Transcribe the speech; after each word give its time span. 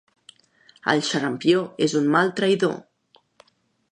El 0.93 1.01
xarampió 1.09 1.59
és 1.87 1.95
un 2.01 2.09
mal 2.17 2.33
traïdor. 2.39 2.75